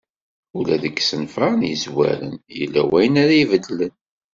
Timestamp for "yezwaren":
1.69-2.33